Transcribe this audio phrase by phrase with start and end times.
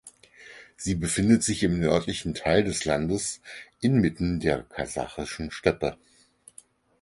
[0.77, 3.39] Sie befindet sich im nördlichen Teil des Landes
[3.81, 5.95] inmitten der Kasachischen Steppe.